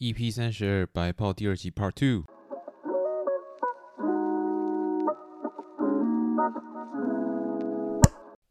[0.00, 2.24] EP 三十二白炮第二集 Part Two。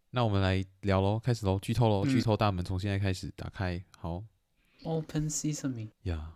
[0.09, 3.81] 那我们来聊喽，开始喽，剧透喽，剧透大门从现在开始打开。
[3.97, 4.21] 好
[4.83, 5.91] ，Open Sesame。
[6.03, 6.33] 呀，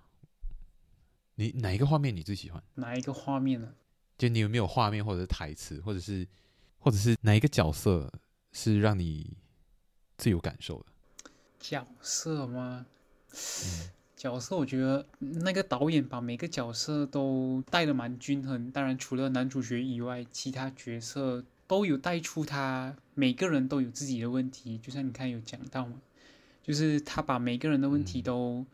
[1.35, 2.63] 你哪一个画面你最喜欢？
[2.75, 3.73] 哪一个画面呢？
[4.17, 6.25] 就你有没有画面，或者是台词，或者是，
[6.79, 8.09] 或者是哪一个角色
[8.53, 9.35] 是让你
[10.17, 10.85] 最有感受的？
[11.59, 12.85] 角色吗？
[14.21, 18.69] 嗯角色，我觉得那个导演把每个角色都带的蛮均衡。
[18.69, 24.77] 当然，除了男主角以外，其他角色都有带出他每个人都有自己的问题。
[24.77, 25.99] 就像你看有讲到嘛，
[26.61, 28.67] 就是他把每个人的问题都，嗯、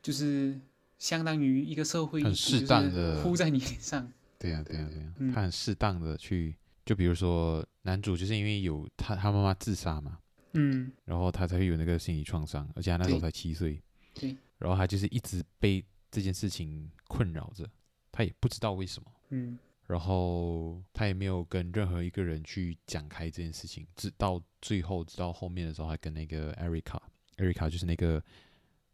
[0.00, 0.60] 就是
[1.00, 4.08] 相当于一个社会，很适当的呼在你脸上。
[4.38, 6.54] 对呀、啊，对呀、啊，对呀、啊，他很适当的去，
[6.86, 10.18] 就比如说男主就是因为有他他妈妈自杀嘛，
[10.52, 13.82] 嗯，然后他才会有那个心理创伤，而且他那时候才七岁。
[14.14, 17.68] 对，然后他就是一直被这件事情困扰着，
[18.12, 19.12] 他也不知道为什么。
[19.30, 27.02] 嗯，然后他也没有跟任何一个人去讲开这件事情，直到最后，直到后面的时候，他跟那个艾瑞卡，
[27.36, 28.22] 艾瑞卡就是那个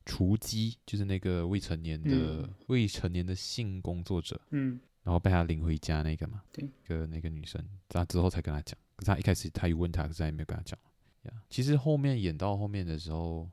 [0.07, 4.41] 雏鸡，就是那个未成年的、嗯、未成年的性工作者。
[4.51, 8.79] 嗯，然后被他领回家那个嘛，对，一个那个女生，他之后才跟他讲。
[8.97, 10.79] 可是他一开始他有问他，可是他也没有跟他讲。
[11.25, 13.49] 呀，其实后面演到后面的时候。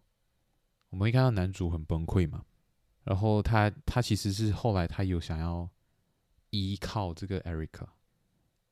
[0.89, 2.45] 我们会看到男主很崩溃嘛，
[3.03, 5.69] 然后他他其实是后来他有想要
[6.49, 7.87] 依靠这个 Erica，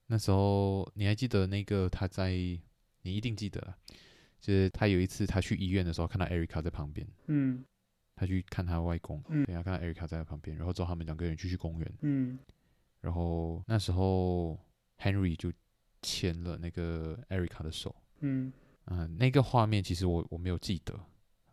[0.07, 2.61] 那时候你还记得那个他在，你
[3.03, 3.75] 一定记得，
[4.40, 7.66] 就是他有一次他去医院的时候看到 Erica 在旁边，嗯，
[8.16, 12.40] 他去看他外公，嗯，然后看到 Erica 在他旁边，然后之后他们两个人就去公园，嗯，
[13.01, 14.57] 然后那时候
[15.00, 15.51] Henry 就
[16.01, 18.53] 牵了那个 Erica 的手，嗯，
[19.17, 20.97] 那个画面其实我我没有记得。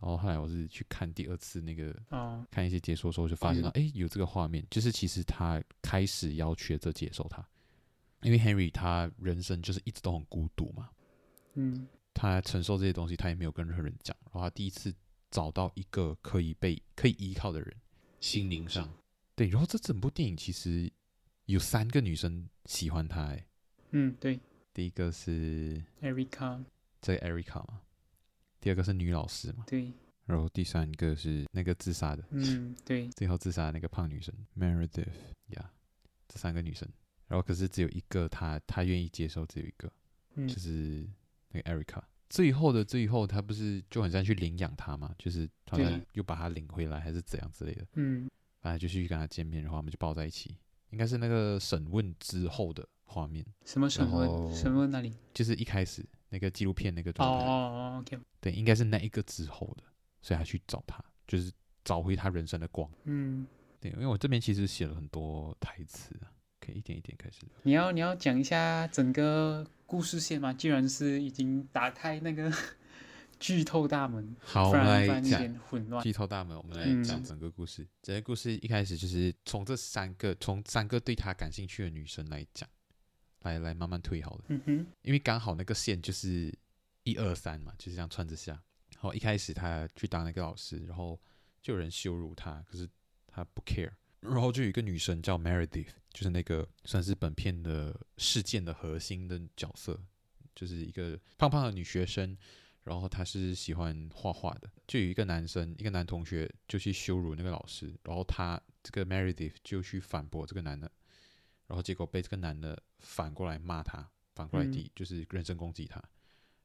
[0.03, 7.47] 然后后来我是去看第二次那个，哦、看一些解说的时候，就发现到，哎、嗯，有这个画面，就是其实他开始要学着接受他，
[8.23, 10.91] 因为 Henry 他人生就是一直都很孤独嘛，
[11.55, 14.93] 嗯，他承受这些东西，他也没有跟任何人讲，然后他第一次
[15.31, 17.73] 找到一个可以被可以依靠的人，
[18.19, 18.93] 心灵上，
[19.37, 20.91] 对，然后这整部电影其实
[21.47, 23.47] 有三个女生喜欢他，哎，
[23.93, 24.41] 嗯，对，
[24.75, 26.61] 第一个是 Erica，
[27.01, 27.83] 这个 Erica 嘛。
[28.63, 29.65] 第二个是女老师嘛？
[29.67, 29.93] 对。
[30.25, 33.09] 然后第三个是那个自杀的，嗯，对。
[33.09, 35.09] 最后自杀的那个胖女生 Meredith，
[35.49, 35.71] 呀，
[36.29, 36.89] 这三个女生。
[37.27, 39.93] 然后可是只有一个她，她愿意接受，只有一个，
[40.37, 41.05] 嗯、就是
[41.51, 42.01] 那个 Erica。
[42.31, 45.13] 最后的最后，她不是就很像去领养她嘛？
[45.19, 47.85] 就是好像又把她领回来，还是怎样之类的。
[47.95, 48.31] 嗯。
[48.61, 50.57] 反正就去跟她见面，然后他们就抱在一起。
[50.91, 53.45] 应该是那个审问之后的画面。
[53.65, 54.55] 什么审问？
[54.55, 55.13] 审问哪里？
[55.35, 56.07] 就是一开始。
[56.33, 59.85] 那个纪录片那个状态，哦哦 OK，对，应该是那一个之后的，
[60.23, 61.53] 所以他去找他，就是
[61.85, 62.91] 找回他人生的光。
[63.05, 63.47] 嗯，
[63.79, 67.43] 对，因为我这边其实写了很多台词啊，可以一点一点开始。
[67.65, 70.55] 你要你要讲一下整个故事线吗？
[70.55, 72.51] 既然是已经打开那个
[73.39, 77.83] 剧透大门，好，我们来讲剧透大门，我们来讲整个故事。
[77.83, 82.67] 嗯、整个故事一开始就是从这三个，从三个对他感兴趣的女生来讲。
[83.43, 84.45] 来来，慢慢推好了。
[84.49, 86.53] 嗯哼，因为刚好那个线就是
[87.05, 88.53] 一二三嘛，就是这样串着下。
[88.93, 91.21] 然后一开始他去当那个老师，然后
[91.61, 92.89] 就有人羞辱他，可是
[93.27, 93.93] 他不 care。
[94.21, 100.01] 然后就有一个女生叫 Meredith，就是那个算是本片的事件的核心的角色，
[100.55, 102.37] 就是一个胖胖的女学生。
[102.85, 110.91] 然后她是喜欢画画的，就有一个男生，一个男同学就去羞辱那个老师，然后他这个 Meredith 就去反驳这个男的。
[111.73, 115.99] 然后结果被这个男的反过来骂他，反过来敌，就是人身攻击他。
[115.99, 116.11] 嗯、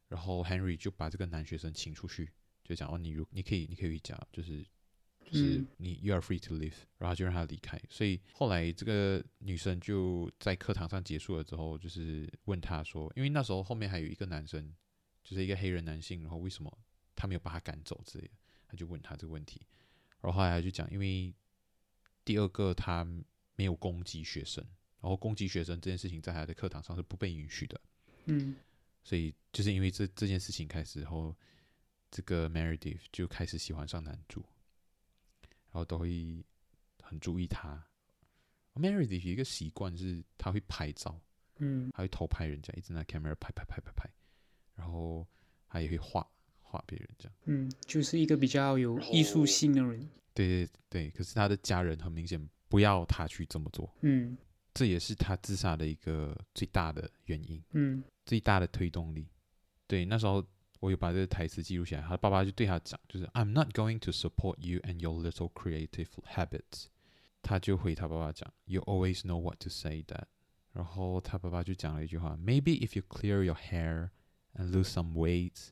[0.10, 2.30] 然后 Henry 就把这个男学生请出去，
[2.62, 4.62] 就讲哦，你如你可以，你可以回家，就是
[5.24, 7.82] 就是你、嗯、you are free to leave，然后就让他离开。
[7.90, 14.76] 所以后来这个女生就在课堂上结束了之后，就是问他说，因为那时候后面还有一个男生，
[15.24, 16.78] 就是一个黑人男性，然后为什么
[17.16, 18.34] 他没有把他赶走之类的，
[18.68, 19.66] 他就问他这个问题。
[20.20, 21.34] 然后后来他就讲，因为
[22.26, 23.08] 第二个他
[23.56, 24.62] 没有攻击学生。
[25.00, 27.82] 然后攻击学生这件事情在他的课堂上是不被允许的，
[28.26, 28.56] 嗯，
[29.04, 31.36] 所以就是因为这这件事情开始后，
[32.10, 34.44] 这个 Meredith 就开始喜欢上男主，
[35.72, 36.44] 然后都会
[37.02, 37.86] 很注意他。
[38.76, 41.20] Meredith 有一个习惯是，他会拍照，
[41.58, 44.10] 嗯，他会偷拍人家，一直拿 camera 拍拍拍拍拍，
[44.76, 45.28] 然后
[45.68, 46.28] 他也会画
[46.62, 47.36] 画别人这样。
[47.46, 50.10] 嗯，就是一个比较有艺术性的人。
[50.34, 53.92] 对对对，可是他的家人很明显不要他去这么做。
[54.02, 54.38] 嗯，
[54.78, 57.64] 这也是他自杀的一个最大的原因。
[57.72, 59.28] 嗯，最大的推动力。
[59.88, 60.46] 对，那时候
[60.80, 66.86] 我有把这个台词记录下来，他爸爸就对他讲，就是 I'm not going to support you and your little creative habits。
[67.42, 70.26] 他就回他爸爸讲，You always know what to say that。
[70.74, 74.12] 然后他爸爸就讲了一句话，Maybe if you clear your hair
[74.54, 75.70] and lose some weight,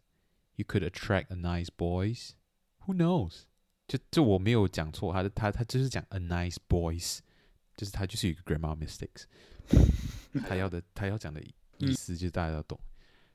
[0.55, 2.31] you could attract a nice boys.
[2.87, 3.43] Who knows？
[3.87, 7.19] 就就我没有讲错，他他他就是讲 a nice boys，
[7.75, 9.23] 就是他就是有一个 grammar mistakes。
[10.47, 11.41] 他要的他要讲的
[11.77, 12.79] 意思就是大家要懂，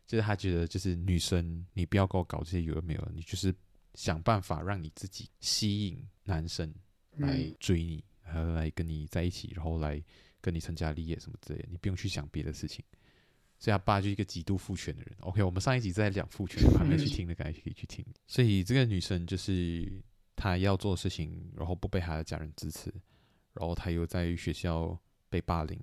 [0.07, 3.55] 就是他觉得就是女生你不要跟我搞这些有的没有，你就是
[3.95, 6.73] 想办法让你自己吸引男生
[7.17, 8.05] 来追你。
[8.23, 10.01] 然后来跟你在一起，然后来
[10.41, 12.85] 跟你成家立业什么之类的，你不用去想别的事情。
[13.59, 15.17] 所以他爸就一个极度父权的人。
[15.23, 18.07] OK，我们上一集在讲父权，还没去听的，感觉可以去听。
[18.29, 20.01] 所以这个女生就是
[20.37, 22.95] 她要做的事情，然后不被她的家人支持，
[23.53, 24.99] 然后他又在学校
[25.29, 25.79] 被霸凌，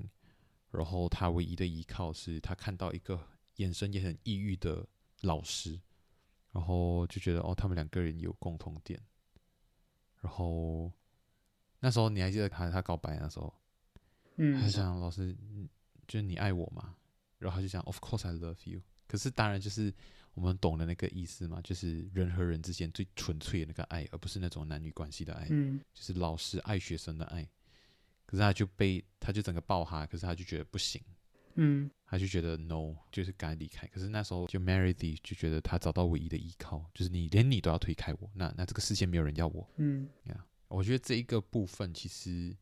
[0.72, 3.20] 然后他唯一的依靠是他看到一个
[3.56, 4.88] 眼神也很抑郁的
[5.22, 5.80] 老师，
[6.52, 9.02] 然后就觉得哦，他们两个人有共同点，
[10.22, 10.92] 然后。
[11.80, 13.54] 那时候你还记得他他告白那时候，
[14.38, 15.38] 嗯，他想老师，
[16.08, 16.96] 就是你爱我吗？
[17.38, 18.82] 然后他就讲，Of course I love you。
[19.06, 19.94] 可是当然就是
[20.34, 27.48] 我们懂的那个意思嘛，就是人和人之间最纯粹的那个爱，而不是那种男女关系的爱，嗯，就是老师爱学生的爱。
[28.28, 31.02] 可是他就被他就整个爆哈，可是他就觉得不行，
[31.56, 33.88] 嗯，他就觉得 no，就是该离开。
[33.88, 40.46] 可是那时候就 Meredith 就觉得他找到唯一的依靠，就是你连你都要推开我，那那这个世界没有人要我，嗯，呀。
[40.68, 42.54] 我觉得这一个部分，其实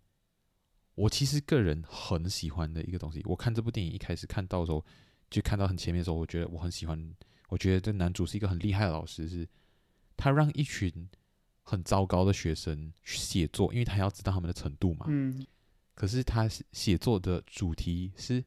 [0.93, 3.19] 我其实个人很喜欢的一个东西。
[3.25, 4.85] 我看这部电影一开始看到的时候，
[5.31, 7.15] 就看到很前面的时候，我觉得我很喜欢。
[7.49, 9.47] 我觉得这男主是一个很厉害的老师，是
[10.15, 11.09] 他让一群
[11.63, 15.07] 很糟糕的学生去写作，因为他要知道他们的程度嘛。
[15.09, 15.43] 嗯。
[15.95, 18.45] 可是他写作的主题是，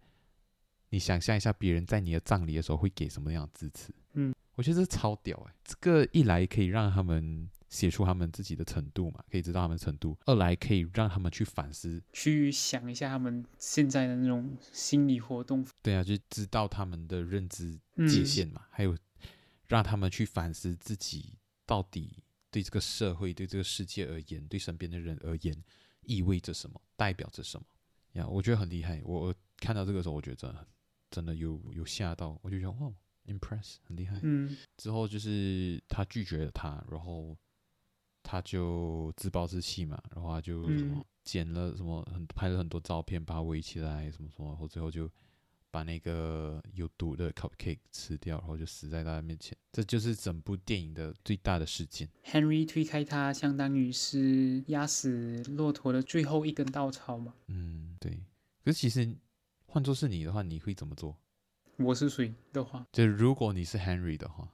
[0.90, 3.92] 你想象一下，别人在你的葬礼的时候会给什么样的致辞？
[4.12, 4.32] 嗯。
[4.54, 5.54] 我觉得这超屌哎！
[5.62, 7.50] 这个一来可以让他们。
[7.70, 10.16] 写出他们自己的程度嘛，可以知道他们的程度。
[10.24, 15.62] 二来可以让他们去反思，去想一下他们现在的那种心理活动。
[15.82, 17.78] 对啊，就知道他们的认知
[18.08, 18.96] 界限嘛，嗯、还有
[19.66, 21.34] 让他们去反思自己
[21.66, 25.54] 到底对这个社会、对这个世界而言、对身边的人而言
[26.08, 27.66] 意味着什么，代表着什么。
[28.14, 29.00] 呀，我觉得很厉害。
[29.04, 30.66] 我看到这个时候，我觉得真的
[31.10, 32.92] 真的有有吓到，我就觉得哇
[33.26, 34.18] ，impress 很厉害。
[34.22, 37.36] 嗯，之后就是他拒绝了他，然后。
[38.30, 45.10] 他就自暴自弃嘛，然后他就什么剪了什么很拍了很多照片，把他围起来什么什么，然后最后就
[45.70, 49.56] 把那个有毒的 cupcake 吃掉，然后就死在大家面前。
[49.72, 52.08] 这就是整部电影的最大的事件。
[52.24, 57.34] Henry 推开他，相当于是压死骆驼的最后一根稻草嘛。
[57.48, 58.12] 嗯，对。
[58.64, 59.16] 可是其实
[59.66, 61.16] 换做是你的话，你会怎么做？
[61.76, 62.86] 我是谁的话？
[62.92, 64.52] 就如果你是 Henry 的话，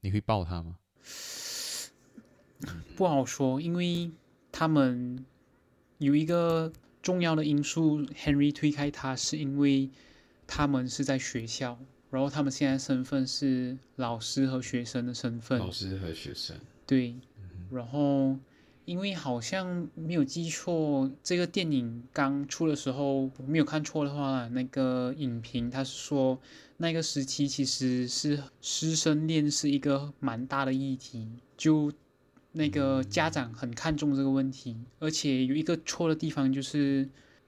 [0.00, 0.78] 你会抱他吗？
[2.96, 4.10] 不好说，因为
[4.50, 5.24] 他们
[5.98, 6.72] 有一个
[7.02, 9.90] 重要的因素，Henry 推开他是因为
[10.46, 11.78] 他们是在学校，
[12.10, 15.58] 然后他们现在身份是老师和学生的身份。
[15.58, 16.56] 老师和学生。
[16.86, 17.14] 对，
[17.70, 18.36] 然后
[18.84, 26.40] 因为好像没有记错，这个电影刚出的时候，我没有看错的话，那个影评他是说
[26.76, 31.92] 那个时期其实是师生恋是一个蛮大的议题，就。
[32.58, 37.06] 那个家长很看重这个问题，而且有一个错的地方就是，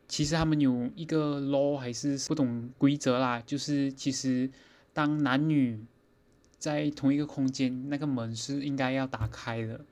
[0.09, 4.51] 其实他们有一个 law 还是不懂规则啦，就是其实
[4.93, 5.85] 当男女
[6.59, 9.85] 在同一个空间，那个门是应该要打开的，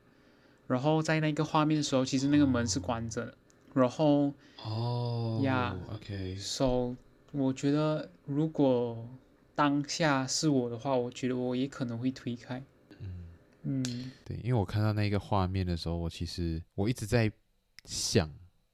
[0.66, 3.34] 然后在那个画面的时候，其实那个门是关着的，
[3.74, 4.32] 然后
[4.64, 6.96] 哦呀，OK，so
[7.32, 9.06] 我觉得如果
[9.54, 12.62] 当下是我的话，我觉得我也可能会推开。
[13.68, 13.82] 嗯，
[14.24, 17.30] 对，因为我看到那个画面的时候，我其实我一直在
[17.84, 18.30] 想，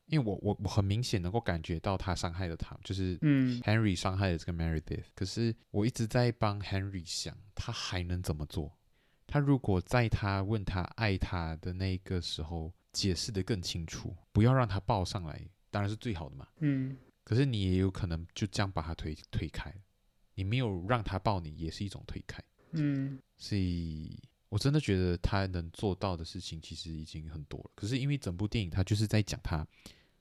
[0.07, 8.77] 因为我我我很明显能够感觉到他伤害了他，就是嗯，Henry 伤害了这个 Meredith，可是我一直在帮 Henry 想，他还能怎么做？
[9.27, 15.41] 他如果在他问他爱他的那个时候解释的更清楚，不要让他抱上来，
[15.71, 16.47] 当然是最好的嘛。
[16.59, 19.73] 嗯，可是你也有可能就这样把他推推开，
[20.35, 22.43] 你没有让他抱你，也是一种推开。
[22.73, 24.19] 嗯，所以。
[24.53, 27.71] 我真的觉得他能做到的事情其实已经很多了。
[27.75, 29.67] 可是因为整部电影他就是在讲他，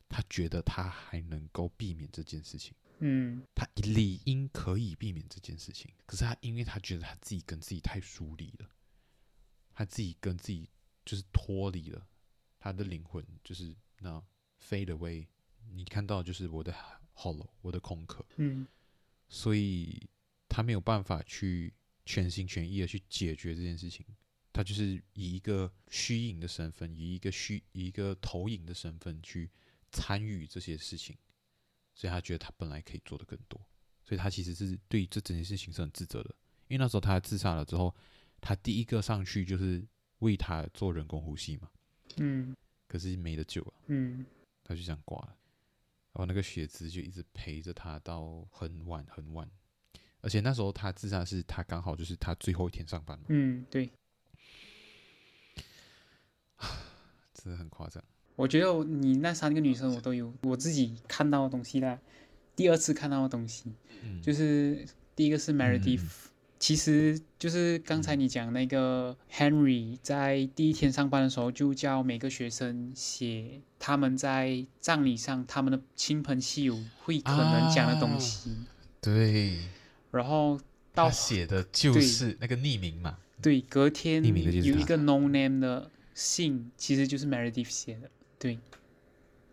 [0.07, 2.73] 他觉得他还能够避免这件事情。
[2.99, 5.91] 嗯，他理应可以避免这件事情。
[6.05, 8.69] 可是他因为他觉得他自己跟自己太疏离了，
[9.73, 10.69] 他自己跟自己
[11.03, 12.07] 就是脱离了，
[12.57, 14.23] 他的灵魂就是那
[14.65, 15.27] fade away。
[15.73, 16.73] 你看到就是我的
[17.13, 18.25] hollow，我的空壳。
[18.37, 18.65] 嗯，
[19.27, 20.09] 所以
[20.47, 21.73] 他没有办法去
[22.05, 24.05] 全心全意的去解决这件事情。
[24.53, 29.49] 他就是以一个虚影的身份，以一个虚以一个投影的身份去
[29.91, 31.17] 参与这些事情，
[31.95, 33.59] 所以他觉得他本来可以做的更多，
[34.03, 36.35] 所以他其实是对这整件事情是很自责的。
[36.67, 37.95] 因为那时候他自杀了之后，
[38.39, 39.85] 他第一个上去就是
[40.19, 41.69] 为他做人工呼吸嘛，
[42.17, 42.55] 嗯，
[42.87, 44.25] 可是没得救啊，嗯，
[44.63, 45.37] 他就这样挂了，
[46.13, 49.49] 然后那个血渍就一直陪着他到很晚很晚，
[50.19, 53.89] 而且那时候他自杀是他刚好就是他最后一天上班嘛，嗯，对。
[57.43, 58.03] 真的很夸张。
[58.35, 61.99] 我觉得你那三个女生，我都有我自己看到的东西啦。
[62.55, 63.71] 第二次看到的东西，
[64.03, 66.09] 嗯、就是第一个是 Meredith，、嗯、
[66.59, 78.51] 其实就是刚才你讲那个 Henry 在第一天上班的时候，就叫每个学生写他们在葬礼上他们的亲朋戚友会可能讲的东西。
[78.51, 78.67] 啊、
[79.01, 79.59] 对。
[80.11, 80.59] 然后
[80.93, 83.17] 到他写的就是那个匿名嘛。
[83.41, 85.91] 对，隔天有一个 no name 的。
[86.13, 88.59] 信其实就是 Meredith 写的，对，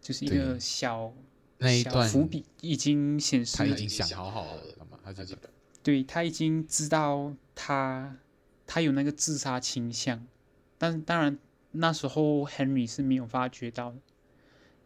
[0.01, 1.13] 就是一个小
[1.59, 5.37] 那一段伏笔，已经显示他已经想好好了嘛，他就
[5.83, 8.17] 对，他已经知道他
[8.67, 10.27] 他有那个自杀倾向，
[10.77, 11.39] 但当然
[11.73, 13.99] 那时候 Henry 是没有发觉到的，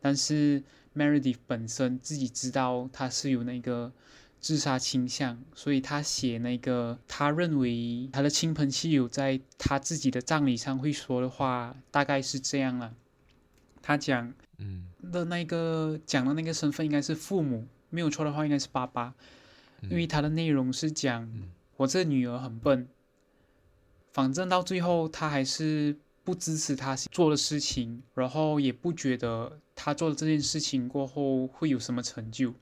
[0.00, 0.62] 但是
[0.94, 3.92] Meredith 本身自己知道他是有那个。
[4.42, 12.92] 自杀倾向，所以他写那个，他认为他的亲朋戚友在他自己的葬礼上会说的话，大概是这样了。
[13.80, 19.14] 他讲，嗯，的那个讲的那个身份应该是父母，没有错的话应该是爸爸，
[19.82, 21.30] 因为他的内容是讲
[21.76, 22.88] 我这女儿很笨，
[24.12, 32.52] 反正到最后他还是不支持他做的事情，然后也不觉得他做了这件事情过后会有什么成就。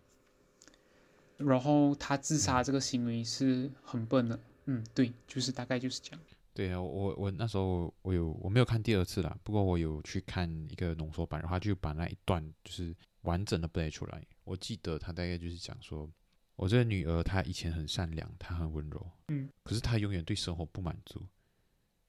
[1.40, 6.20] 然后他自杀这个行为是很笨的，嗯，对，就是大概就是这样。
[6.52, 14.22] 对啊，我我那时候我有我没有看第二次啦，不过我有去看一个浓缩版，然后他就把那一段就是完整的 play 出来。
[14.44, 16.10] 我记得他大概就是讲说，
[16.56, 21.24] 我这个女儿她以前很善良，她很温柔，嗯，可是她永远对生活不满足。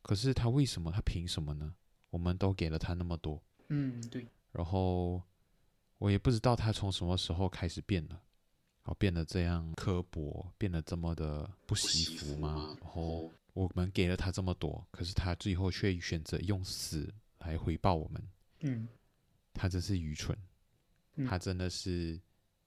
[0.01, 0.91] 可是她为什么？
[0.91, 1.73] 她凭什么呢？
[2.09, 4.27] 我们都给了她那么多，嗯，对。
[4.51, 5.21] 然后
[5.99, 8.19] 我也不知道她从什么时候开始变了。
[8.83, 12.75] 好，变得这样刻薄，变得这么的不惜福吗？
[12.81, 18.27] 然后我们给了他这么多，可是他最后却选择用死来回报我们。
[18.61, 18.87] 嗯，
[19.53, 20.35] 他真是愚蠢。
[21.15, 22.19] 嗯、他真的是，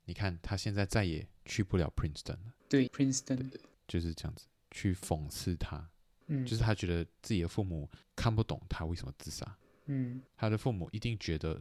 [0.04, 2.54] 你看他现在再也去不了 Princeton 了。
[2.68, 3.50] 对，Princeton
[3.88, 5.90] 就是这样子去讽刺他。
[6.26, 9.58] 嗯，就是他觉得自己的父母看不懂他为什么自杀。
[9.86, 11.60] 嗯，他的父母一定觉得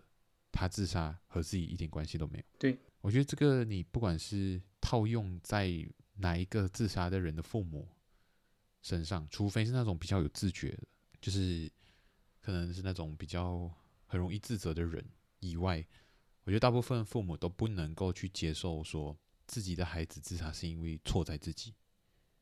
[0.51, 2.43] 他自杀和自己一点关系都没有。
[2.59, 2.77] 对。
[3.03, 5.69] 我觉得这个你不管是套用在
[6.15, 7.85] 哪一个自杀的人的父母
[8.81, 10.83] 身上，除非是那种比较有自觉的，
[11.19, 11.69] 就是
[12.39, 13.69] 可能是那种比较
[14.05, 15.05] 很容易自责的人
[15.41, 15.85] 以外，
[16.45, 19.17] 我觉得大部分父母都不能够去接受说
[19.47, 21.73] 自己的孩子自杀是因为错在自己。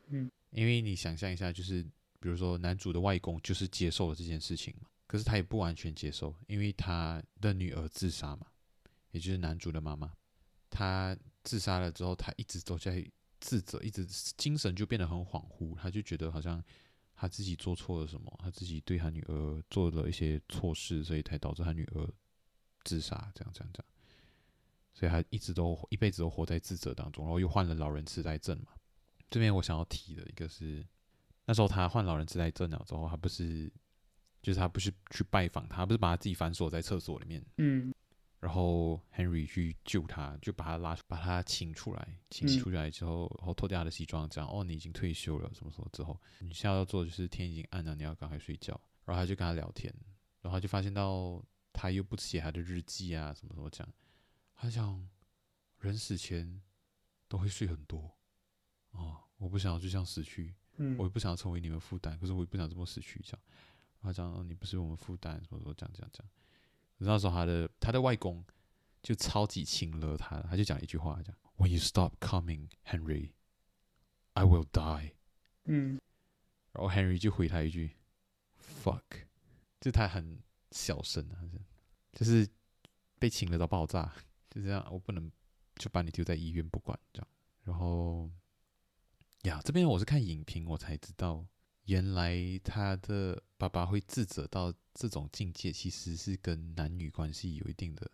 [0.09, 1.81] 嗯，因为你想象一下，就是
[2.19, 8.45] 比如说男主的外公就是接受了这件事情嘛，可是他也不完全接受，因为他的女儿自杀嘛，
[9.09, 10.13] 也就是男主的妈妈。
[10.71, 13.05] 他自杀了之后，他一直都在
[13.39, 14.05] 自责，一直
[14.37, 15.75] 精神就变得很恍惚。
[15.75, 16.63] 他就觉得好像
[17.13, 22.09] 他自己做错了什么，他自己对他女儿做了一些错事，所以才导致他女儿
[22.85, 23.85] 自杀，这样这样这样。
[24.93, 28.71] 所以他一直都一辈子都活在自责当中，然后又患了老人痴呆症嘛。
[29.29, 30.85] 这边我想要提的一个是，
[31.45, 33.71] 那时候他患老人痴呆症了之后，他不是
[34.41, 37.93] 就是他不是去拜访他，不是把他自己反锁在厕所里面，嗯。
[38.41, 48.73] 然后 Henry 去救他，就把他拉，把他请出来，请出来之后，然后脱掉他的西装，讲：“哦，你已经退休了，什么什么之后，你现在要做的就是天已经暗了，你要赶快睡觉。”
[49.05, 49.93] 然后他就跟他聊天，
[50.41, 51.39] 然后他就发现到
[51.71, 53.87] 他又不写他的日记啊，什么什么讲，
[54.55, 55.07] 他想
[55.77, 56.61] 人死前
[57.27, 58.11] 都会睡很多，
[58.91, 63.41] 哦，我不想要就这样死去，嗯，我也不想要成为你们负担，可是我也不想这么死去，这样，
[64.01, 66.25] 然后他讲：“哦，你不是我们负担，什么什么讲讲讲。”
[67.03, 68.43] 那时候他的他的外公
[69.01, 73.31] 就超级亲了他，他就讲一句话，讲 When you stop coming, Henry,
[74.33, 75.13] I will die。
[75.65, 75.99] 嗯，
[76.71, 77.97] 然后 Henry 就回他一句
[78.83, 79.01] fuck，
[79.79, 80.41] 就他很
[80.71, 81.41] 小声啊，
[82.13, 82.47] 就是
[83.19, 84.13] 被亲了到爆炸，
[84.49, 85.31] 就这样，我不能
[85.75, 87.27] 就把你丢在医院不管这样。
[87.63, 88.29] 然后
[89.43, 91.45] 呀，这边我是看影评我才知道，
[91.85, 98.09] 原来他的爸爸会自责到这种境界，其实是跟男女关系有一定的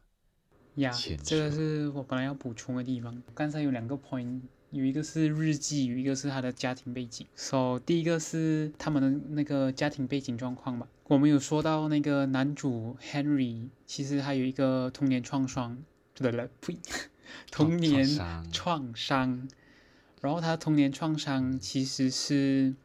[0.76, 0.92] 呀。
[1.24, 3.22] 这个是我本来要补充的地方。
[3.34, 4.42] 刚才有两个 point。
[4.72, 7.26] 有一个是日记，有一个是他的家庭背景。
[7.38, 10.86] So，第一个是他们的那个家庭背景状况吧。
[11.06, 15.82] 我们有说到那个男主 Henry，其实他有一个童年创伤，
[16.14, 16.78] 对了，呸，
[17.50, 18.06] 童年
[18.52, 19.48] 创伤。
[20.20, 22.76] 然后他童年创伤其实是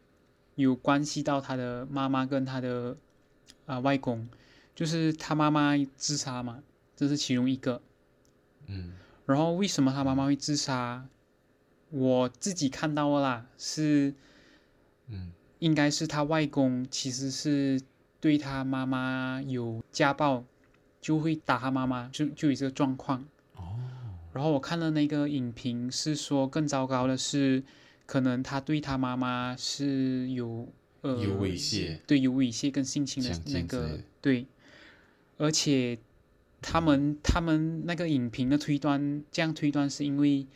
[0.55, 2.97] 有关系到他的妈妈跟他的
[3.67, 4.29] 啊、呃、外公，
[4.75, 6.63] 就是他妈妈自杀嘛，
[6.95, 7.81] 这是其中一个。
[8.67, 8.93] 嗯。
[9.25, 11.07] 然后为什么他妈妈会自杀？
[11.91, 14.15] 我自己看到了啦，是，
[15.09, 17.81] 嗯，应该是他外公其实是
[18.19, 20.45] 对他妈妈有家暴，
[21.01, 23.25] 就会打他妈妈，就就有这个状况。
[23.57, 23.79] 哦。
[24.33, 27.63] 然后我看了那个影评，是说更糟糕的是，
[28.13, 30.69] 可能他对他妈妈是有
[31.01, 34.47] 呃有猥亵，对，有猥亵跟性侵的那个对，
[35.39, 35.99] 而且
[36.61, 40.47] 他们、嗯、他们那个影评的推断，这样推断是因为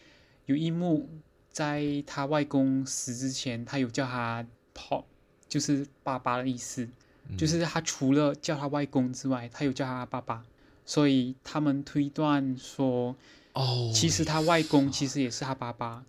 [0.44, 1.08] 有一幕。
[1.50, 5.06] 在他外公死之前，他有叫他跑，
[5.48, 6.86] 就是爸爸的意思，
[7.30, 10.44] 嗯、就是他除了叫他外公之外，他有叫他爸爸，
[10.84, 13.16] 所以他们推断说，
[13.54, 16.04] 哦，其实他外公其实也是他爸爸，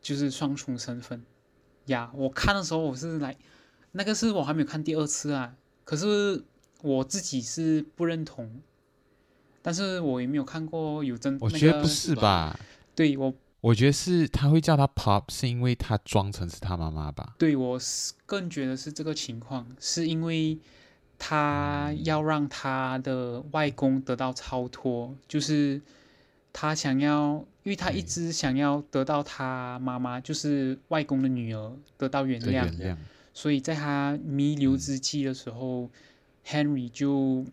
[0.00, 1.22] 就是双重身份。
[1.86, 3.36] 呀，我看的时候我是来，
[3.92, 6.44] 那个是我还没有看第二次啊，可是
[6.82, 8.60] 我自己是不认同，
[9.62, 12.58] 但是我也没有看过有真，我觉得不是吧？
[12.94, 13.34] 对我。
[13.60, 17.34] 我觉得是他会叫他 Pop，是因为他装成是他妈妈吧？
[17.36, 20.56] 对，我是更觉得是这个情况，是因为
[21.18, 25.82] 他要让他的外公得到超脱，就是
[26.52, 32.96] 他想要，因为他一直想要得到他妈妈，就是外公的女儿得到原谅，原谅，
[33.32, 35.90] 所以在他弥留之际的时候，嗯
[36.46, 37.44] ，Henry 就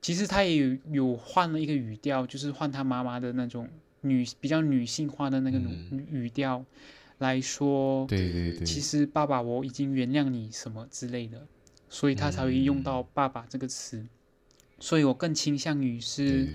[0.00, 3.68] 其实他也有有换了一个语调，就是换他妈妈的那种。
[4.06, 6.62] 女比较女性化的那个语语调
[7.20, 11.46] 来说，对对对，其实爸爸我已经原谅你什么之类的，
[11.88, 14.06] 所以他才会用到爸爸这个词，
[14.78, 16.48] 所以我更倾向于是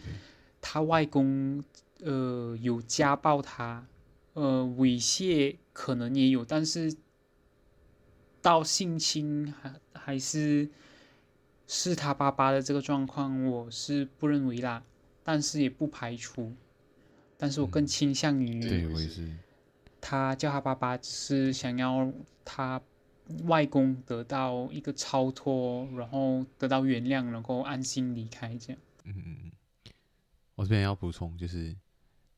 [0.61, 1.63] 他外公
[2.01, 3.85] 呃有家暴他，
[4.33, 6.95] 呃猥亵可能也有，但是
[8.41, 10.69] 到性侵还还是
[11.67, 14.83] 是他爸爸的这个状况，我是不认为啦，
[15.23, 16.53] 但是也不排除。
[17.37, 19.31] 但是我更倾向于，对我也是。
[20.01, 22.11] 他叫他爸爸，只是想要
[22.43, 22.81] 他
[23.43, 28.81] 外公得到一个超脱，然后得到原谅，然后安心离开这样。
[29.05, 29.51] 嗯嗯嗯。
[30.59, 31.73] 我这边要补充，就是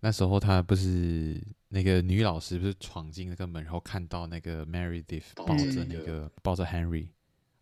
[0.02, 7.08] 那时候他不是那个女老师，不是闯进那个门，然后看到那个 Meredith 抱着那个、嗯、抱着 Henry，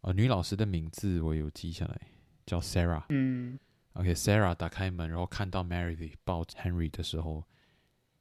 [0.02, 2.02] 呃，女老师的名字我有记下来，
[2.46, 3.06] 叫 Sarah。
[3.08, 3.58] 嗯。
[3.94, 7.46] OK，Sarah、okay, 打开门，然后看到 Meredith 抱 Henry 的时候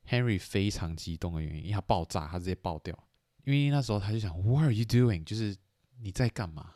[0.09, 2.97] ，Henry 非常激动的原因，因为他爆炸，他直接爆掉。
[3.43, 5.25] 因为那时候他就想，What are you doing？
[5.25, 5.57] 就是
[6.01, 6.75] 你在干嘛？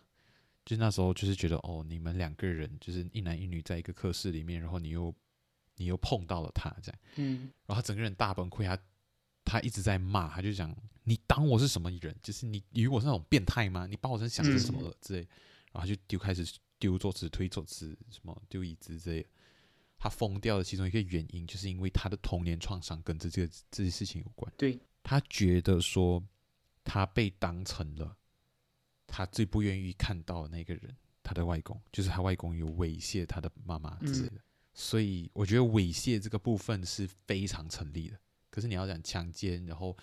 [0.64, 5.14] 就那时候就是觉得，哦，你们两个人就是一男一女在一个课室里面，然后你又
[5.82, 8.78] 你又碰到了他，这样，嗯，然后他整个人大崩溃，他
[9.44, 12.16] 他一直在骂，他就讲，你当我是什么人？
[12.22, 13.86] 就是你以为我是那种变态吗？
[13.86, 15.20] 你把我真想成什么了、嗯、之类，
[15.72, 16.46] 然后他就丢开始。
[16.82, 19.28] 丢桌子、推桌子，什么丢椅子之类的。
[19.96, 24.52] 他疯掉的其中一个原因，就是因为他的童年创伤跟这这个这些事情有关。
[24.56, 26.20] 对，他觉得说，
[26.82, 28.16] 他被当成了
[29.06, 30.92] 他最不愿意看到的那个人，
[31.22, 34.34] 他的外公，就是他外公有猥亵他的妈妈之类的。
[34.34, 34.42] 嗯、
[34.72, 38.18] 所以我觉得猥亵这个部分是非常成立的。
[38.50, 39.96] 可是你要讲强奸，然后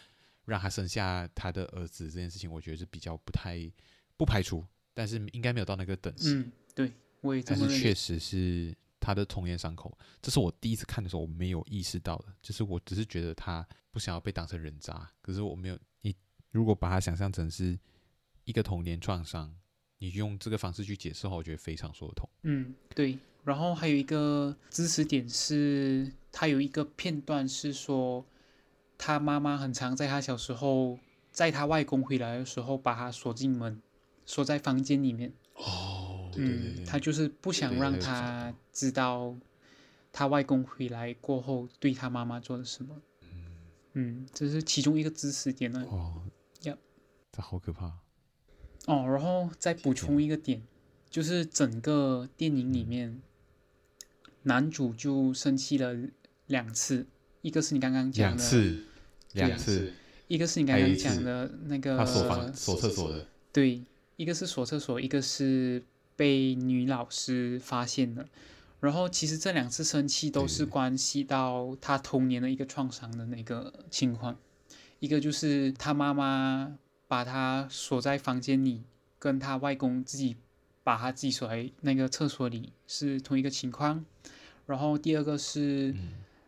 [0.45, 3.71] 让他生下他的儿子这件事情，我觉得是比较不太
[4.17, 6.33] 不排除，但是应该没有到那个等级。
[6.33, 16.15] 嗯对，我也但是确实是他的童年伤口，这是我第一次看的时候我没有意识到的，就是我只是觉得他不想要被当成人渣，可是我没有你
[16.51, 17.77] 如果把他想象成是
[18.45, 19.55] 一个童年创伤，
[19.97, 22.29] 你用这个方式去解释的话，我觉得非常说得通。
[22.43, 23.19] 嗯，对。
[23.49, 28.23] 然后还有一个知识点是，他有一个片段是说，
[28.95, 30.99] 他妈妈很常在他小时候，
[31.31, 33.81] 在他外公回来的时候，把他锁进门，
[34.23, 35.33] 锁在房间里面。
[35.55, 39.35] 哦，对对对对，嗯，他就是不想让他知道
[40.13, 43.01] 他外公回来过后对他妈妈做了什么。
[43.23, 43.55] 嗯，
[43.93, 45.83] 嗯，这是其中一个知识点呢。
[45.89, 46.21] 哦，
[46.65, 46.77] 呀，
[47.31, 47.87] 这好可怕。
[48.85, 50.61] 哦，然后再补充一个点，
[51.09, 53.19] 就是整个电影里面，
[54.43, 55.95] 男主就生气了
[56.47, 57.05] 两次，
[57.41, 58.83] 一个是你刚刚讲的两次，
[59.33, 59.93] 两次，
[60.27, 63.81] 一个是你刚刚讲的那个他锁房锁厕所的，对，
[64.15, 65.83] 一个是锁厕所，一个是
[66.15, 68.25] 被女老师发现了。
[68.79, 74.37] 然后其实这两次生气都是关系到他童年的一个创伤的那个情况，
[74.99, 78.83] 一个就是他妈妈把他锁在房间里，
[79.19, 80.37] 跟他外公自己
[80.89, 84.03] 把他自己锁在那个厕所里是同一个情况。
[84.65, 85.93] 然后第二个是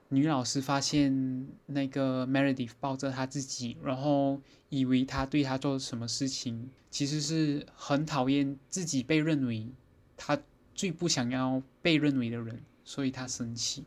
[0.10, 9.70] 女老师发现那个 Meredith 抱着他自己，然后以为他对他做了什么事情，其实是很讨厌自己被认为
[10.18, 10.42] 他。
[10.74, 13.84] 最不想要被认为的人，所以他生气。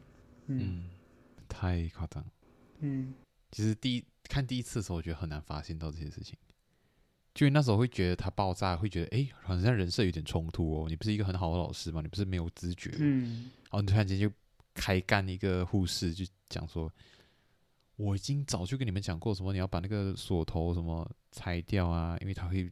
[0.46, 0.90] 嗯，嗯，
[1.48, 2.24] 太夸张。
[2.80, 3.14] 嗯，
[3.50, 6.36] 其实第一看第一次的时候，我觉得很难发现到这些事情，
[7.34, 10.86] 就那时候会觉得他爆炸，会觉得哎，好像人设有点冲突哦。
[10.88, 12.00] 你不是一个很好的老师吗？
[12.00, 12.90] 你不是没有知觉？
[12.98, 14.30] 嗯，然后你突然间就
[14.72, 16.90] 开干一个护士，就讲说，
[17.96, 22.70] 我已经早就跟你们讲过，什么你要把那个锁头什么拆掉啊，因为它会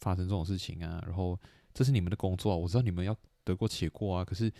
[0.00, 1.02] 发生这种事情啊。
[1.06, 1.38] 然后
[1.72, 3.16] 这是你们的工作，我知道你们要。
[3.42, 4.22] 得过且过啊！
[4.22, 4.52] 可是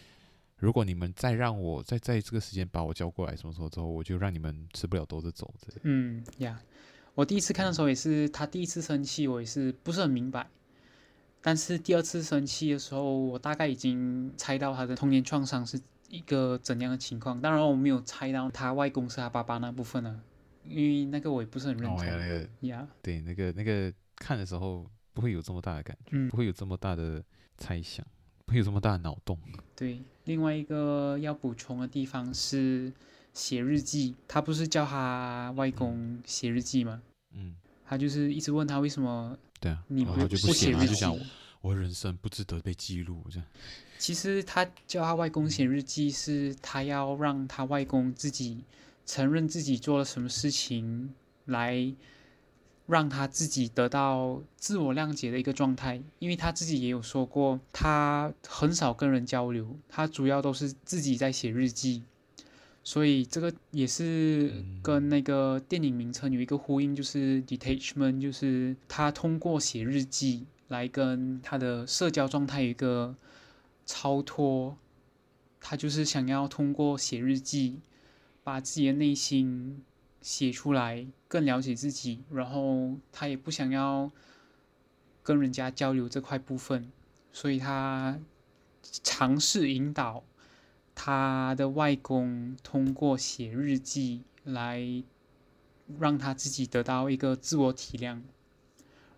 [0.56, 5.54] 如果你们再让我再在这个时间把我叫过来，什么时候之后，我就让你们吃不了兜着走。
[5.82, 6.58] 嗯呀，
[7.20, 10.48] 我第一次看的时候也是，他第一次生气，我也是不是很明白。
[11.42, 15.78] 但是第二次生气的时候，我大概已经猜到他的童年创伤是
[16.08, 17.38] 一个怎样的情况。
[17.38, 20.18] 当然，我没有猜到他外公是他爸爸那部分啊，
[20.64, 22.02] 因为那个我也不是很认同。
[22.06, 27.22] 呀、哦，那个、对，那个那个看的时候不会有这么大的感觉，嗯、不会有这么大的
[27.58, 28.02] 猜想。
[28.46, 29.38] 不会有这么大的脑洞？
[29.76, 32.90] 对，另外一个要补充的地方是
[33.34, 34.16] 写日记。
[34.26, 37.02] 他不是叫他外公写日记吗？
[37.32, 39.36] 嗯，他就是一直问他为什么？
[39.60, 40.86] 对啊，你不不写日记？
[40.88, 41.20] 就想我，
[41.60, 43.46] 我人生不值得被记录这样。
[43.98, 48.64] 其实他叫他外公写日记，是他要让他外公自己
[49.04, 51.14] 承认自己做了什么事情
[51.46, 51.94] 来。
[52.86, 62.02] 让他自己得到自我谅解的一个状态，因为他自己也有说过，他很少跟人交流，他主要都是自己在写日记，
[62.82, 73.14] 所以这个也是跟那个电影名称有一个呼应，就是 detachment，就是他通过写日记来跟他的社交状态有一个
[73.86, 74.76] 超脱，
[75.60, 77.80] 他就是想要通过写日记
[78.42, 79.82] 把自己的内心。
[80.22, 84.12] 写出来更了解自己，然后他也不想要
[85.22, 86.92] 跟人家交流这块部分，
[87.32, 88.20] 所以他
[88.82, 90.22] 尝试引导
[91.02, 94.84] 他的外公通过写日记来
[95.98, 98.20] 让他自己得到一个自我体谅。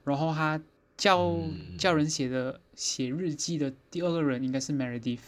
[0.05, 0.63] 然后他
[0.97, 1.37] 叫
[1.77, 5.19] 叫人写的写日记的第二个人应该是 Meredith。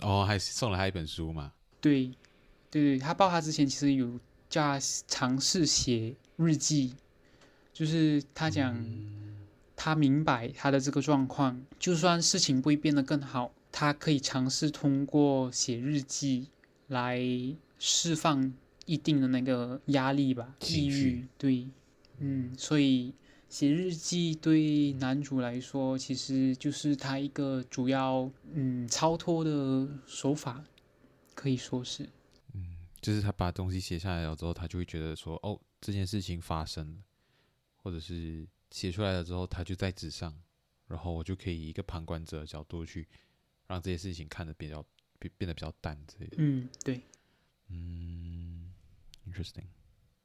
[0.00, 1.52] 哦，还送了他一本书嘛？
[1.80, 2.06] 对，
[2.68, 4.18] 对对，他抱他之前其实有。
[4.52, 6.94] 叫他尝试写日记，
[7.72, 8.84] 就是他讲，
[9.74, 16.48] 他明白他的这个状况，就算事情不会变得更好，他可以尝试通过写日记
[16.88, 17.20] 来
[17.78, 18.52] 释放
[18.86, 21.26] 一定的那个压力吧，抑郁。
[21.38, 21.66] 对，
[22.18, 23.14] 嗯，所以
[23.48, 30.62] 写日记对男主来说，其实就是他一个主要嗯超脱的手法，
[31.34, 32.04] 可以说是。
[32.54, 36.98] 嗯就是他把东西写下来了之后，他就会觉得说：“哦，这件事情发生了，
[37.74, 40.32] 或者是写出来了之后，他就在纸上，
[40.86, 43.08] 然后我就可以以一个旁观者的角度去
[43.72, 44.84] 让这些事情看得比较
[45.18, 47.02] 变变得比较淡之类的。”嗯，对，
[47.68, 48.72] 嗯
[49.26, 49.66] ，interesting。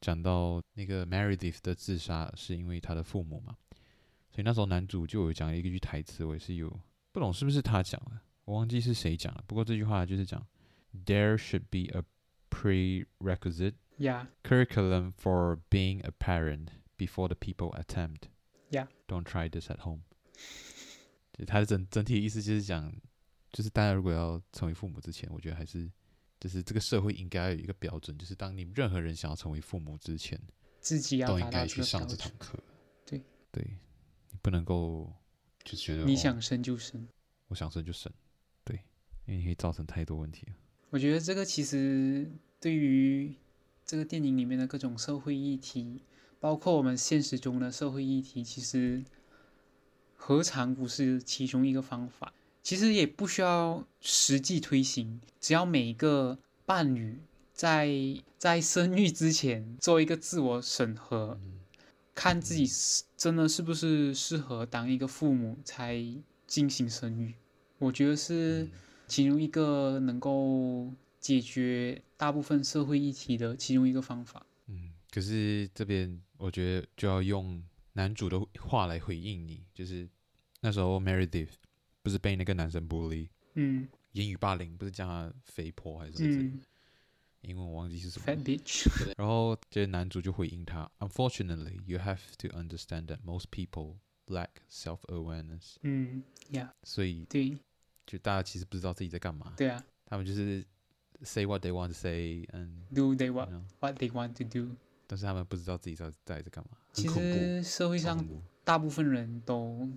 [0.02, 3.58] 讲到那个 Meredith 的自杀是因为他的父母嘛，
[4.30, 6.70] 所以那时候男主就有讲了一句台词，我也是有
[7.12, 9.44] 不懂是不是他讲的，我忘记是谁讲了。
[9.48, 10.46] 不过这句话就是讲
[11.06, 12.04] ：“There should be a
[12.52, 18.30] prerequisite yeah curriculum for being a parent before the people attempt
[18.70, 20.02] yeah don't try this at home
[21.34, 22.94] 就他的整整体的意思就是讲，
[23.52, 25.90] 就是大家如果要成为父母之前，我觉得还是
[26.40, 30.40] 就是这个社会应该要有一个标准，就是当你任何人想要成为父母之前，
[30.80, 32.60] 自己要都应该去上这堂课。
[33.06, 33.78] 对对，
[34.32, 35.12] 你不能够
[35.64, 37.08] 就觉得你想生就生，
[37.48, 38.12] 我想生就生，
[38.64, 38.76] 对，
[39.26, 40.54] 因为你可以造成太多问题了。
[40.90, 42.30] 我觉得这个其实
[42.60, 43.36] 对于
[43.86, 46.04] 这个电影里面的各种社会议题，
[46.40, 49.04] 包括我们现实中的社会议题，其实
[50.16, 52.34] 何尝不是其中一个方法？
[52.68, 57.18] 其实也不需要实际推行，只要每一个伴侣
[57.54, 57.90] 在
[58.38, 61.40] 在生育之前做一个自我审核，
[62.14, 66.04] 看自己是真的是不是适合当一个父母才
[66.46, 67.36] 进行生育。
[67.80, 68.68] 我觉得是
[69.08, 74.46] 其中一个能够解决大部分社会议题的其中一个方法。
[74.66, 80.10] 嗯，可是这边我觉得就要用男主的话来回应你，就是
[80.60, 81.52] 那时候 Meredith
[82.07, 86.43] 不是被那个男生 bully，嗯，言语霸凌，不是叫他肥婆还是什么？
[86.43, 86.61] 嗯，
[87.43, 88.27] 英文我忘记是什么。
[88.27, 89.15] Fat bitch。
[89.17, 95.77] 然后这男主就回应他：Unfortunately, you have to understand that most people lack self-awareness。
[95.83, 96.71] 嗯，Yeah。
[96.83, 97.59] 所以对。
[98.05, 100.67] 就大家其实不知道自己在干嘛，对啊，他们就是
[101.23, 104.75] say what they want to say and do they want what they want to do，
[105.07, 106.77] 但是他们不知道自己在在在干嘛。
[106.93, 108.23] 其实社会上
[108.65, 109.89] 大部分人都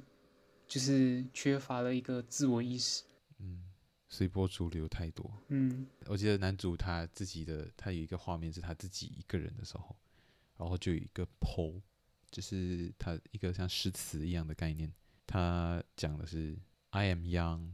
[0.71, 3.03] 就是缺乏了一个自我意识，
[3.41, 3.65] 嗯，
[4.09, 9.97] 随波逐流太多，嗯，我记得男主他自己的他有一个画面是他自己一个人的时候，
[10.57, 11.83] 然后就有一个 po，
[12.31, 14.91] 就是他一个像诗词一样的概念，
[15.27, 16.57] 他讲的是
[16.91, 17.73] I am young。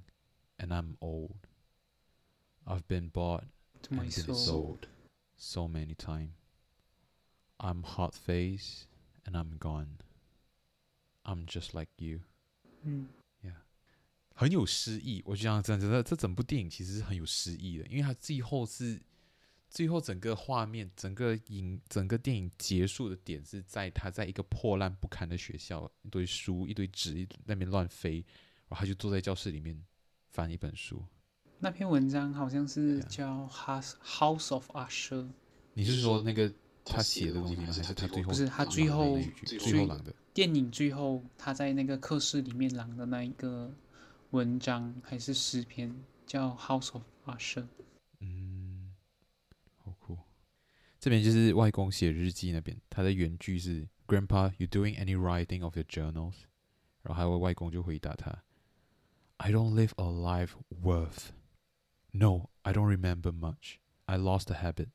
[0.58, 1.36] And I'm old.
[2.64, 3.44] I've been bought
[3.82, 4.88] to and been sold
[5.36, 6.32] so many times.
[7.58, 8.86] I'm hot face
[9.26, 9.98] and I'm gone.
[11.24, 12.20] I'm just like you.
[12.86, 13.06] 嗯
[13.42, 13.52] ，Yeah，
[14.34, 15.22] 很有诗意。
[15.26, 18.98] 我就想，真的，这整部电影其实是很有诗意的，因为它最后是
[19.68, 28.24] 最后整个画面，整个影，整个电影结束的点是在他在一个破烂不堪的学校，一堆书、一堆纸那边乱飞，
[28.68, 29.84] 然后他就坐在教室里面。
[30.28, 31.02] 翻一本书，
[31.60, 35.22] 那篇文章好像是叫《House House of Usher》。
[35.72, 36.52] 你是说那个
[36.84, 37.64] 他写的东西吗？
[37.64, 38.28] 还是他最后？
[38.28, 39.18] 不是他最后
[39.58, 43.73] 最后朗的电影最后他在那个课室里面朗的那一个
[44.31, 45.93] 文章，还是诗篇？
[46.25, 47.63] 叫《House of Usher》。
[48.19, 48.93] 嗯，
[49.77, 50.17] 好酷。
[50.99, 56.43] 这边就是外公写日记那边，他的原句是 “Grandpa, you doing any writing of your journals？”
[57.01, 58.43] 然后还有外公就回答他。
[59.37, 61.31] I don't live a life worth.
[62.11, 63.79] No, I don't remember much.
[64.05, 64.89] I lost the habit.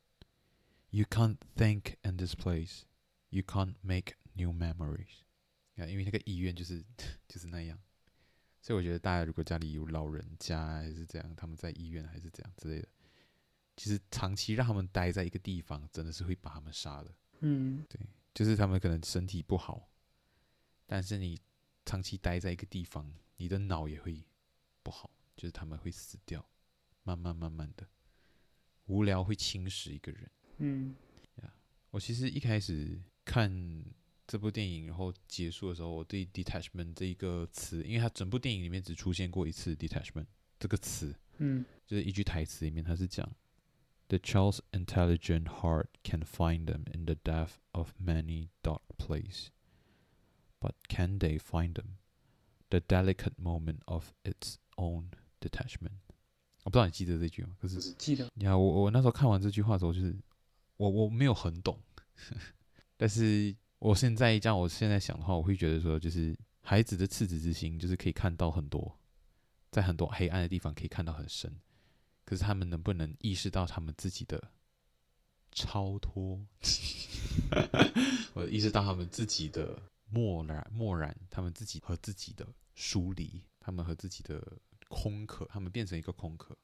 [0.91, 2.83] You can't think in this place.
[3.29, 5.25] You can't make new memories.
[5.82, 6.84] 啊，因为那个医院就是
[7.28, 7.80] 就是那样，
[8.62, 12.88] 所以我觉得大家如果家里有老人家还是这样，他们在医院还是这样之类的，
[13.76, 17.14] 其实长期让他们待在一个地方，真的是会把他们杀的。
[17.40, 18.00] 嗯，对，
[18.34, 19.90] 就是他们可能身体不好，
[20.86, 21.40] 但是你
[21.86, 24.24] 长期待在一个地方，你的脑也会。
[24.84, 26.44] 不好，就是他们会死掉，
[27.04, 27.88] 慢慢慢慢的，
[28.88, 30.32] 无聊会侵蚀一个人。
[30.58, 30.96] 嗯，
[31.36, 31.54] 呀，
[31.92, 33.86] 我其实一开始看
[34.32, 40.26] 这部电影，然后结束的时候，我对 detachment 这一个词，因为它整部电影里面只出现过一次 detachment
[40.58, 43.30] 这个词，嗯，就是一句台词里面，它是讲
[44.08, 49.48] The child's intelligent heart can find them in the depth of many dark place,
[50.62, 51.98] but can they find them
[52.70, 55.08] the delicate moment of its own
[55.42, 55.98] detachment，
[56.64, 57.58] 我不知道你记得这句吗？
[57.60, 58.32] 可是记得。
[58.36, 60.16] 呀，我我那时候看完这句话的时候，就是
[60.78, 61.78] 我我没有很懂，
[62.96, 68.96] 但是我现在这样，我现在想的话，我会觉得说，就是孩子的赤子之心，就是可以看到很多，
[69.72, 71.52] 在很多黑暗的地方可以看到很深，
[72.24, 74.52] 可是他们能不能意识到他们自己的
[75.52, 76.40] 超脱，
[78.36, 83.44] 我意识到他们自己的漠然漠然，他们自己和自己的疏离。
[83.64, 84.42] 他们和自己的
[84.90, 86.58] 空壳，他们变成一个空壳，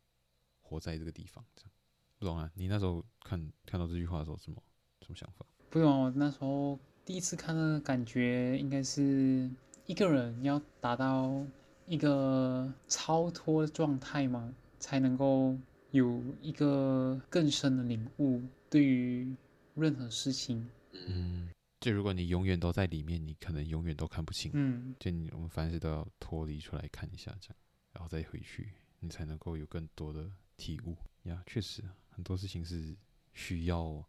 [0.64, 1.72] 活在这个地方，这样
[2.18, 2.50] 不懂啊？
[2.56, 4.60] 你那时候看看到这句话的时候，什么
[5.02, 5.46] 什么想法？
[5.70, 9.50] 不懂，我那时候第一次看的感觉，应该是
[9.86, 11.42] 一个人要达到
[11.86, 15.58] 一个超脱的状态嘛，才能够
[15.92, 19.34] 有一个更深的领悟，对于
[19.76, 20.70] 任何事情。
[21.08, 21.50] 嗯。
[21.80, 24.52] 就如果你永远都在里面，你可能永远都看不清。
[24.54, 27.56] 嗯，就你我们凡事都要脱离出来看一下，这样，
[27.94, 30.98] 然后再回去，你才能够有更多的体悟。
[31.24, 32.94] 呀，确实很多事情是
[33.34, 34.04] 需要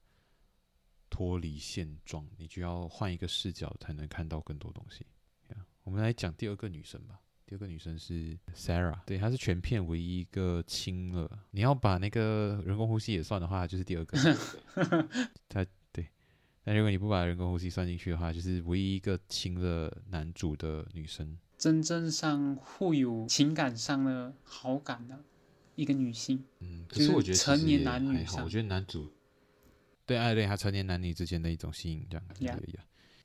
[1.11, 5.07] 脱离现状，你就要换一个视角才能看到更多东西。
[5.51, 7.21] 呀，我们来讲第二个女生吧。
[7.47, 11.47] 第二个女生是 Sarah，对，她是全片唯一一个亲了。
[11.51, 14.19] 你要把那个人工呼吸也算的话，就是第二个。
[15.49, 16.07] 她对。
[16.63, 25.25] 但如果你不把人工呼吸算进去的话，就是唯一一个亲了男主的女生，真正上互有情感上的好感的
[25.75, 26.45] 一个女性。
[26.61, 29.11] 嗯，可是我觉得成年男女上，我觉得男主
[30.09, 32.73] 对爱恋还成年男女之间的一种吸引，这样子而已。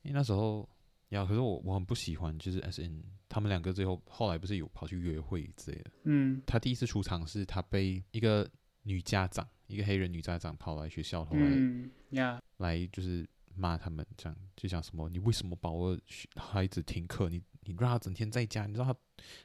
[0.04, 0.70] 因为那时候
[1.10, 5.92] 呀，可是我我很不喜欢，就是 S N 他们两个最后后来不是有跑去约会之类的。
[6.04, 8.48] 嗯，他第一次出场是他被一个
[8.84, 13.26] 女家长，一个黑人女家长跑来学校后来，嗯呀，来就是。
[13.56, 15.96] 骂他们，这样就讲什么你为什么把我
[16.36, 17.30] 孩子停课？
[17.30, 18.94] 你你让他整天在家，你知道他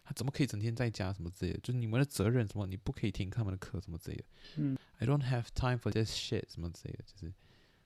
[0.03, 1.13] 他怎么可以整天在家？
[1.13, 2.67] 什么之类的，就是你们的责任什么？
[2.67, 4.25] 你不可以听他们的课什么之类的。
[4.57, 7.33] 嗯，I don't have time for this shit 什么之类的，就是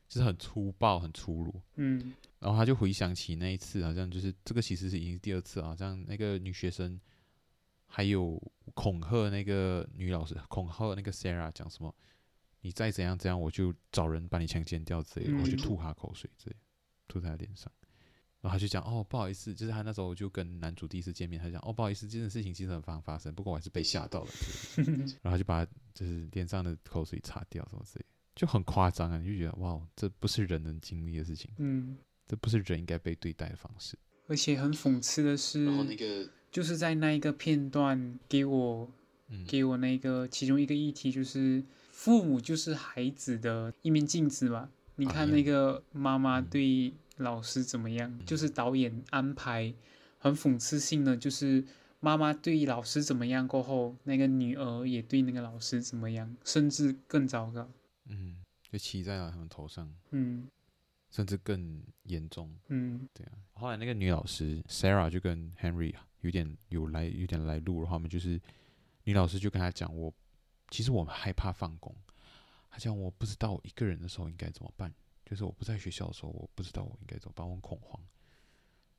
[0.08, 1.60] 就是很粗暴，很粗鲁。
[1.76, 7.00] 嗯，然后他就回想起那一次，好像就是这个其实是已经第二次，好像那个女学生
[7.86, 8.40] 还有
[8.74, 11.94] 恐吓那个女老师，恐吓那个 Sarah 讲什么？
[12.64, 16.56] 你再怎样怎样，我就找人把你强奸掉之类的，我就吐他口水之类，
[17.08, 17.70] 吐在他脸上。
[18.42, 24.30] 然后他就讲哦，不好意思，就是他那时候就跟男主第一次见面，他就讲哦，不好意思，这件事情其实很常发生，不过我还是被吓到了。
[25.22, 29.16] 然后他就把就是脸上的口水擦掉，什么之类，就很夸张啊！
[29.18, 33.96] 你就觉得哇，这不是人能经历的事情，嗯，这不是人应该被对待的方式。
[34.26, 38.90] 而且很讽刺的是，然后那个就是在那一个片段给我，
[39.28, 41.64] 嗯、给我那个其中一个议题就是。
[41.92, 44.68] 父母就是孩子的一面镜子嘛。
[44.96, 48.10] 你看那个妈妈对老师怎么样？
[48.10, 49.72] 啊、就是导演安排
[50.18, 51.64] 很讽刺性的，就是
[52.00, 57.68] 妈妈对老师怎么样过后，那个女儿也对那个老师怎么样，甚至更糟糕。
[58.06, 59.92] 嗯，就骑在了他们头上。
[60.10, 60.48] 嗯，
[61.10, 62.52] 甚至更严重。
[62.68, 63.32] 嗯，对啊。
[63.52, 68.40] 后来那个女老师 Sarah 就跟 Henry 有点有来有点来路，然后他们就是
[69.04, 70.12] 女老师就跟他讲我。
[70.70, 71.94] 其实我们害怕放工，
[72.70, 74.90] 他讲我不知道我一个人的时候应该怎么办，
[75.24, 78.00] 就是我不在学校的时候，我不知道我应该怎么办，我很恐慌，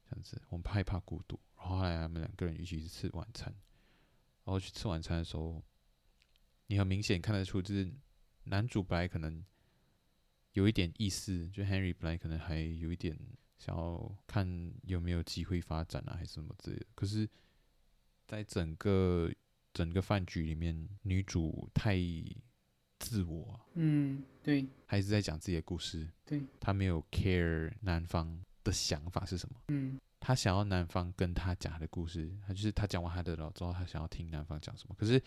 [0.09, 1.39] 这样子，我们害怕孤独。
[1.57, 3.53] 然后后来他们两个人一起去吃晚餐，
[4.43, 5.63] 然后去吃晚餐的时候，
[6.67, 7.93] 你很明显看得出，就是
[8.45, 9.43] 男主本来可能
[10.53, 13.17] 有一点意思，就 Henry 本来可能还有一点
[13.57, 16.85] 想要看有没有机会发展啊，还是什么之类的。
[16.95, 17.29] 可是，
[18.25, 19.31] 在整个
[19.73, 21.95] 整个饭局里面，女主太
[23.03, 23.59] 自我。
[23.73, 26.09] 嗯，对，她一直在讲自己的故事。
[26.25, 29.59] 对，他没有 care 男方的想法是什么。
[29.67, 34.95] 嗯，他想要男方跟他讲他的故事，他就是他讲完他的了之后，他想要听男方讲什么。
[34.97, 35.21] 可是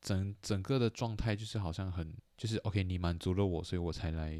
[0.00, 4.32] 整整个的状态就是好像很就是 OK，你满足了我，所以我才来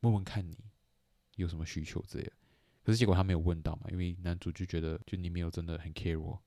[0.00, 0.58] 问问看你
[1.36, 2.32] 有什么需求之类的。
[2.82, 6.40] 可是结果他没有问到嘛，因为男主就觉得就你没有真的很 care 我。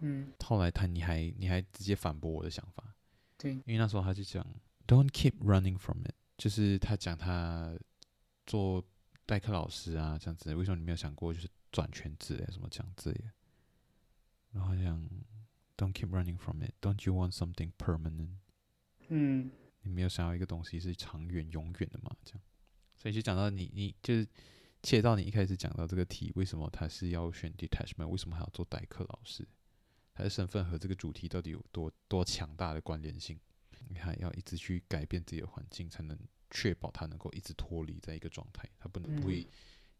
[0.00, 2.94] 嗯，后来他你还你还直接反驳我的想法，
[3.38, 4.44] 对，因为那时候他就讲
[4.86, 7.76] ，Don't keep running from it，就是他讲他
[8.46, 8.84] 做
[9.26, 13.14] 代课老师啊这样子，为什么你没有想过就是转全职哎什么这样子？
[14.52, 15.08] 然后讲
[15.76, 18.36] ，Don't keep running from it，Don't you want something permanent？
[19.08, 19.50] 嗯，
[19.82, 22.14] 你没有想要一个东西是长远永远的嘛？
[22.24, 22.40] 这样，
[22.94, 24.26] 所以就讲到你你就是
[24.82, 28.06] 切到你一开始讲到这个题，为什么他是要选 detachment？
[28.08, 29.46] 为什么还要做代课老师？
[30.14, 33.38] 他的身份和这个主题到底有多多强大的关联性？
[33.88, 36.18] 你看，要一直去改变自己的环境，才能
[36.50, 39.46] 确保他能够一直脱离在一个状态，他不能不会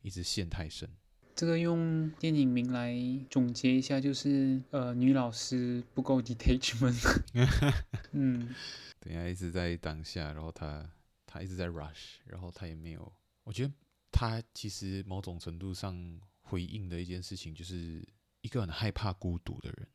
[0.03, 0.89] 一直陷太深。
[0.89, 0.97] 嗯，
[1.35, 2.97] 这个用电影名来
[3.31, 7.23] 总结一下，就是呃，女老师不够 detachment。
[8.13, 8.55] 嗯，
[9.01, 10.89] 等下一直在当下，然后他
[11.27, 13.13] 他一直在 rush，然后他也没有。
[13.43, 13.73] 我觉得
[14.11, 18.07] 他其实某种程度上回应的一件事情，就是
[18.43, 19.89] 一个很害怕孤独的人。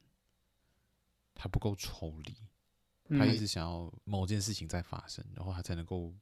[1.42, 2.36] 他不够抽离，
[3.10, 6.14] 他一直想要某件事情在发生，然后他才能够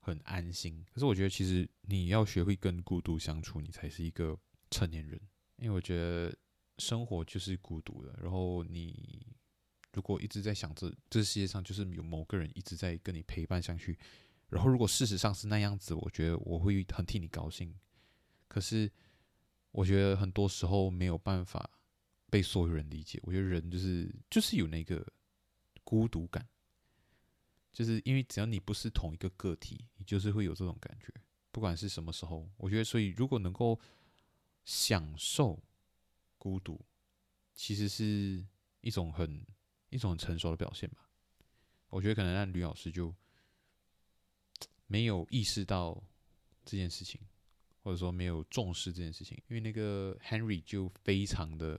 [0.00, 0.84] 很安心。
[0.92, 4.38] 可是我觉得，其实你要学会跟孤独相处，你才是一个
[4.70, 5.20] 成年人。
[5.56, 6.36] 因为我觉得
[6.78, 8.12] 生活就是孤独的。
[8.20, 9.26] 然后你
[9.92, 13.98] 如果一直在想着这世界上就是有某个人一直在跟你陪伴下去，
[14.48, 17.74] 然后如果事实上是那样子，我觉得我会很替你高兴。
[18.48, 18.90] 可是
[19.70, 21.70] 我觉得很多时候没有办法。
[22.32, 25.06] 被所有人理解，我觉得人就是就是有那个
[25.92, 26.48] 孤独感，
[27.70, 31.12] 就是因为只要你不是同一个个体，你就是会有这种感觉。
[31.50, 33.78] 不管是什么时候，我觉得，所以如果能够
[34.64, 35.62] 享受
[36.38, 36.82] 孤独，
[37.52, 38.42] 其实是
[38.80, 39.46] 一种很
[39.90, 41.10] 一种很成熟的表现吧。
[41.90, 43.14] 我觉得可能让吕老师就
[44.86, 46.02] 没有意识到
[46.64, 47.20] 这件事情，
[47.82, 51.78] 或者说没有重视这件事情，因为那个 Henry 就非常的。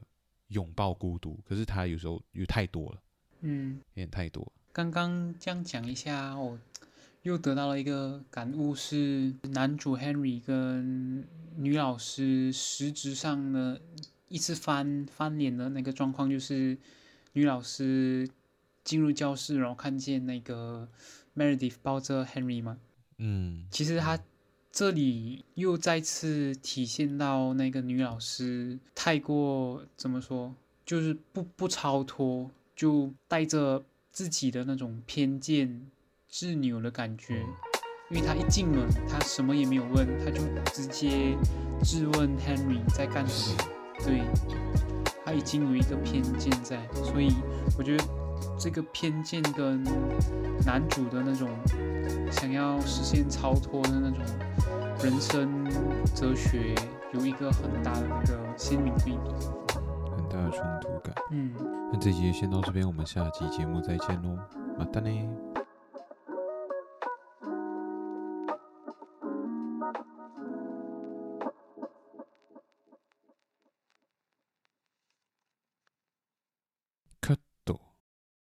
[0.50, 3.04] 拥抱孤独，可是他有时候又太多了，
[3.44, 4.52] 嗯，有点太多。
[4.72, 6.58] 刚刚这样讲一下，我
[7.22, 13.80] 又得到了一个感悟，是男主 Henry 跟女老师实质上的
[14.28, 16.78] 一次翻翻脸的那个状况，就是
[17.34, 18.28] 女老师
[18.84, 20.90] 进入教室，然后看见那个
[21.36, 22.80] Meredith 抱着 Henry 嘛，
[23.18, 24.20] 嗯，其实他。
[24.76, 35.88] 这里又再次体现到那个女老师太过怎么说，就是不不超脱，就带着自己的那种偏见、
[36.30, 37.46] 执拗的感觉。
[38.10, 41.36] 因为他一进门，他什么也没有问，他就直接
[41.84, 43.58] 质问 Henry 在干什么。
[44.04, 44.22] 对，
[45.26, 47.34] 他已经有一个偏见在，所以
[47.78, 48.04] 我觉得
[48.60, 49.84] 这个偏见跟
[50.66, 51.50] 男主的那种
[52.30, 54.20] 想要实现超脱的那种
[55.02, 55.66] 人生
[56.14, 56.76] 哲学
[57.14, 59.63] 有一个很大的那个鲜明对比，很
[60.33, 61.15] 大的冲突感。
[61.31, 61.53] 嗯，
[61.93, 64.39] 那这集先到这边，我们下集节目再见喽，
[64.79, 65.29] またね。